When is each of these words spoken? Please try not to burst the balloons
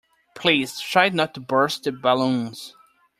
Please 0.33 0.79
try 0.79 1.09
not 1.09 1.35
to 1.35 1.39
burst 1.39 1.83
the 1.83 1.91
balloons 1.91 2.73